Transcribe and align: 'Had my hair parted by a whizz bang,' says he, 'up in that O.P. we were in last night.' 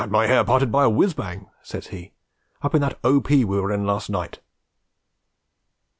'Had 0.01 0.09
my 0.09 0.25
hair 0.25 0.43
parted 0.43 0.71
by 0.71 0.83
a 0.83 0.89
whizz 0.89 1.13
bang,' 1.13 1.45
says 1.61 1.85
he, 1.89 2.11
'up 2.63 2.73
in 2.73 2.81
that 2.81 2.97
O.P. 3.03 3.45
we 3.45 3.59
were 3.59 3.71
in 3.71 3.85
last 3.85 4.09
night.' 4.09 4.39